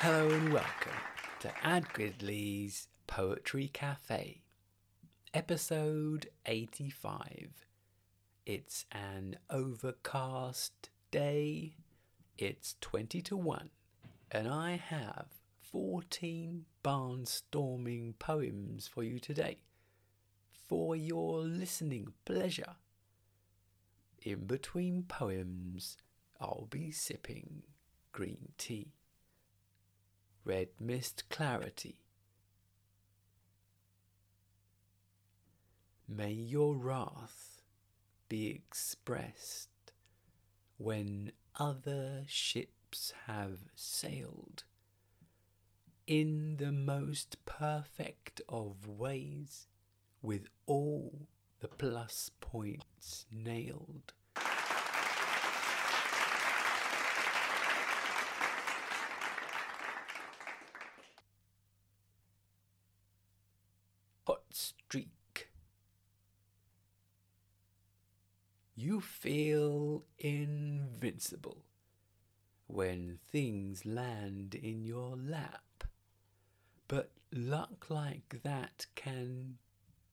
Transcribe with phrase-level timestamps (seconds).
[0.00, 0.92] Hello and welcome
[1.40, 4.42] to Ad Gridley's Poetry Cafe,
[5.32, 7.66] episode 85.
[8.44, 11.76] It's an overcast day,
[12.36, 13.70] it's 20 to 1,
[14.30, 15.28] and I have
[15.72, 19.60] 14 barnstorming poems for you today
[20.68, 22.76] for your listening pleasure.
[24.20, 25.96] In between poems,
[26.38, 27.62] I'll be sipping
[28.12, 28.95] green tea
[30.46, 31.96] red mist clarity.
[36.08, 37.62] May your wrath
[38.28, 39.68] be expressed
[40.78, 44.62] when other ships have sailed
[46.06, 49.66] in the most perfect of ways
[50.22, 51.26] with all
[51.58, 54.12] the plus points nailed.
[64.26, 65.48] hot streak.
[68.78, 71.64] You feel invincible
[72.66, 75.84] when things land in your lap,
[76.86, 79.56] but luck like that can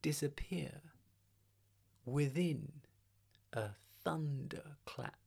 [0.00, 0.80] disappear
[2.06, 2.72] within
[3.52, 5.18] a thunderclap.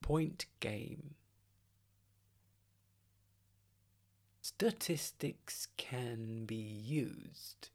[0.00, 1.14] point game.
[4.60, 7.70] Statistics can be used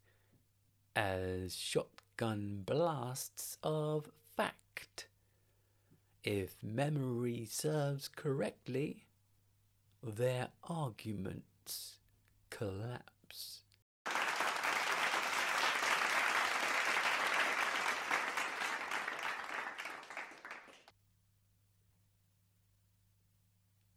[0.96, 5.08] as shotgun blasts of fact.
[6.24, 9.08] If memory serves correctly,
[10.04, 11.96] their arguments
[12.52, 13.62] collapse.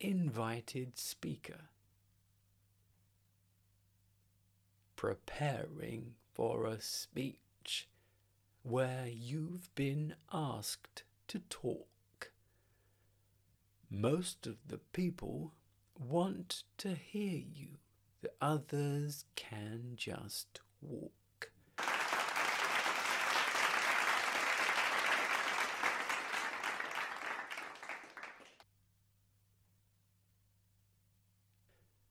[0.01, 1.69] invited speaker.
[4.99, 7.89] Preparing for a speech
[8.65, 12.33] where you've been asked to talk.
[13.89, 15.53] Most of the people
[15.97, 17.79] want to hear you,
[18.23, 21.13] the others can just walk.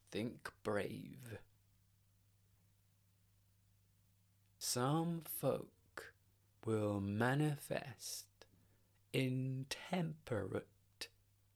[0.09, 1.37] think brave.
[4.69, 6.11] Some folk
[6.65, 8.25] will manifest
[9.13, 11.07] intemperate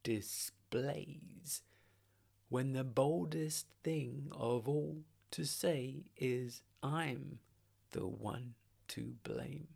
[0.01, 1.61] displays
[2.47, 7.39] when the boldest thing of all to say is, I'm
[7.91, 8.53] the one
[8.87, 9.67] to blame.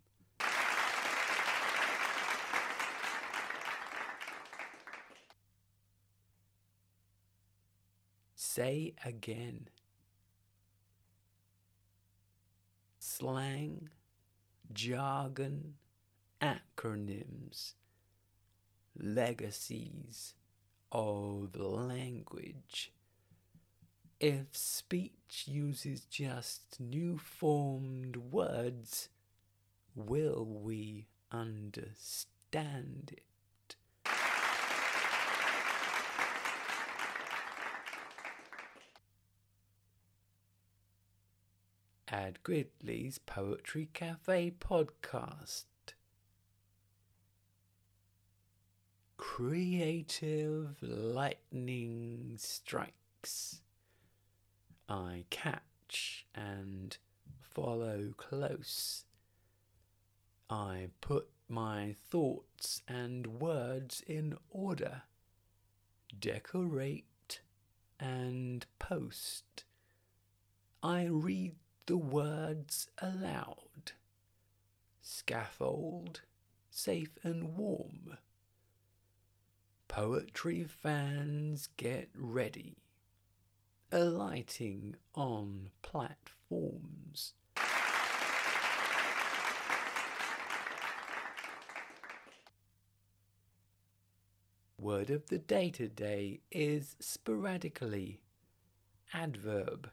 [8.34, 9.68] Say again.
[13.18, 13.88] Slang,
[14.74, 15.76] jargon,
[16.42, 17.72] acronyms,
[18.94, 20.34] legacies
[20.92, 22.92] of language.
[24.20, 29.08] If speech uses just new formed words,
[29.94, 33.22] will we understand it?
[42.16, 45.66] Ad Gridley's Poetry Cafe podcast.
[49.18, 53.60] Creative lightning strikes.
[54.88, 56.96] I catch and
[57.38, 59.04] follow close.
[60.48, 65.02] I put my thoughts and words in order,
[66.18, 67.42] decorate
[68.00, 69.64] and post.
[70.82, 73.92] I read the words aloud.
[75.00, 76.22] Scaffold,
[76.68, 78.18] safe and warm.
[79.86, 82.76] Poetry fans get ready.
[83.92, 87.34] Alighting on platforms.
[94.78, 98.20] Word of the day today is sporadically.
[99.14, 99.90] Adverb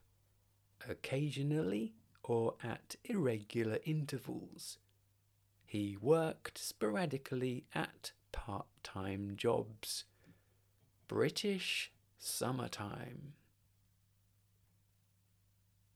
[0.90, 1.94] occasionally
[2.24, 4.78] or at irregular intervals.
[5.66, 10.06] He worked sporadically at part time jobs.
[11.08, 13.34] British summertime.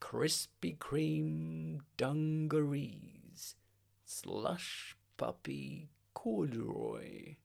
[0.01, 3.55] Krispy Kreme dungarees,
[4.05, 7.35] slush puppy corduroy,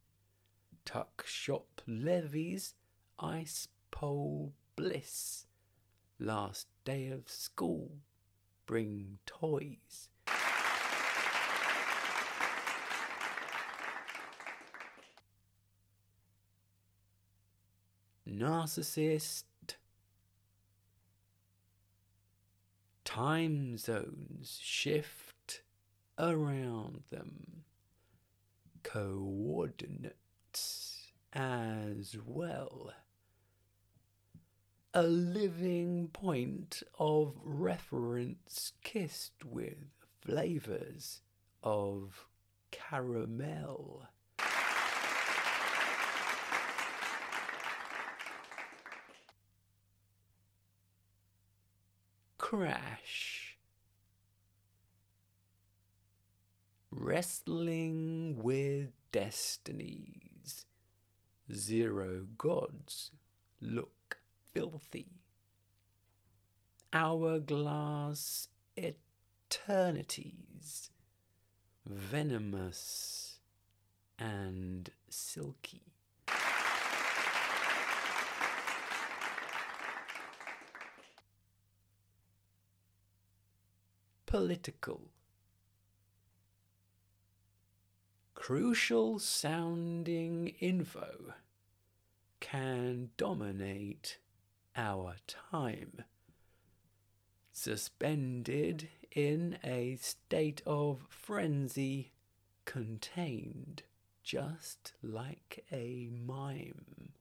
[0.84, 2.74] tuck shop levies,
[3.18, 5.46] ice pole bliss,
[6.22, 7.90] last day of school,
[8.66, 10.08] bring toys.
[18.28, 19.44] Narcissist
[23.04, 25.62] time zones shift
[26.18, 27.64] around them,
[28.82, 30.12] coordinates
[31.32, 32.92] as well.
[34.94, 39.78] A living point of reference kissed with
[40.20, 41.22] flavors
[41.62, 42.26] of
[42.70, 44.06] caramel.
[52.52, 53.56] crash.
[56.90, 60.66] Wrestling with destinies.
[61.50, 63.10] Zero gods
[63.58, 63.92] look
[64.52, 65.06] filthy.
[66.92, 70.90] Hourglass eternities.
[71.86, 73.38] Venomous
[74.18, 75.92] and silky.
[84.32, 85.10] political.
[88.34, 91.34] Crucial sounding info
[92.40, 94.16] can dominate
[94.76, 96.04] our time.
[97.52, 102.12] Suspended in a state of frenzy,
[102.64, 103.82] contained
[104.22, 107.12] just like a mime.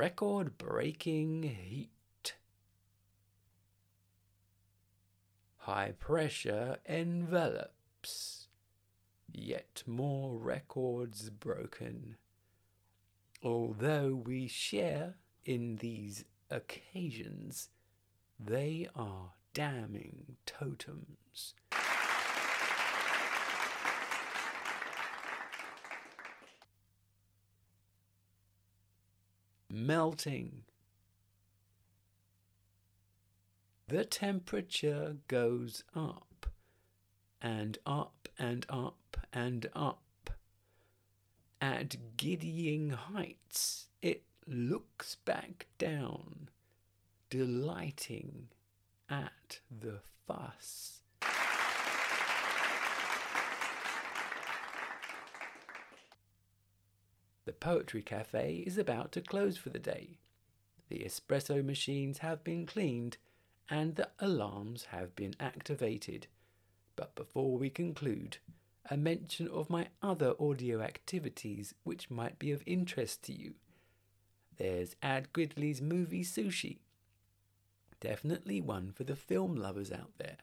[0.00, 2.34] record breaking heat.
[5.58, 8.29] High pressure envelops,
[9.32, 12.16] yet more records broken.
[13.42, 17.68] Although we share in these occasions,
[18.38, 21.54] they are damning totems.
[29.70, 30.62] melting.
[33.88, 36.29] The temperature goes up
[37.40, 40.30] and up and up and up.
[41.60, 46.48] At giddying heights, it looks back down,
[47.28, 48.48] delighting
[49.08, 51.00] at the fuss.
[57.44, 60.18] The Poetry Cafe is about to close for the day.
[60.88, 63.16] The espresso machines have been cleaned
[63.68, 66.26] and the alarms have been activated.
[67.00, 68.36] But before we conclude,
[68.90, 73.54] a mention of my other audio activities which might be of interest to you.
[74.58, 76.80] There's Ad Gridley's movie Sushi.
[78.00, 80.36] Definitely one for the film lovers out there.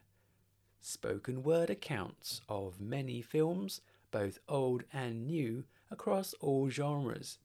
[0.82, 7.38] Spoken word accounts of many films, both old and new, across all genres.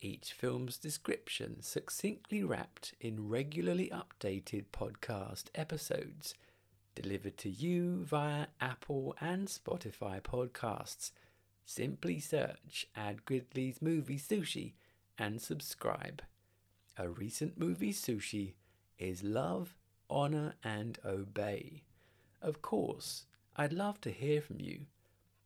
[0.00, 6.36] Each film's description succinctly wrapped in regularly updated podcast episodes
[6.96, 11.12] delivered to you via Apple and Spotify podcasts.
[11.64, 14.72] Simply search Ad Gridley's Movie Sushi
[15.16, 16.22] and subscribe.
[16.98, 18.54] A recent movie sushi
[18.98, 19.76] is Love,
[20.10, 21.84] Honor, and Obey.
[22.42, 23.26] Of course,
[23.56, 24.86] I'd love to hear from you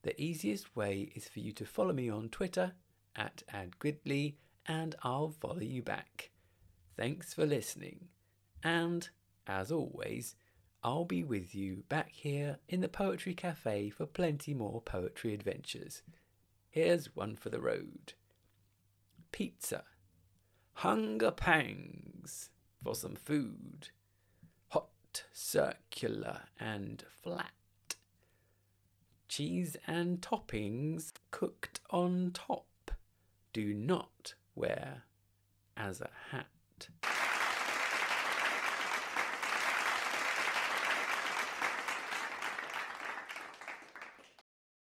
[0.03, 2.73] the easiest way is for you to follow me on Twitter
[3.17, 4.35] at AdGridley
[4.67, 6.31] and I'll follow you back.
[6.97, 8.09] Thanks for listening.
[8.63, 9.09] And,
[9.47, 10.37] as always,
[10.83, 16.03] I'll be with you back here in the Poetry Cafe for plenty more poetry adventures.
[16.71, 18.15] Here's one for the road
[19.33, 19.85] Pizza.
[20.75, 22.51] Hunger pangs
[22.83, 23.89] for some food.
[24.69, 27.53] Hot, circular, and flat
[29.31, 32.91] cheese and toppings cooked on top.
[33.53, 35.05] Do not wear
[35.77, 36.49] as a hat.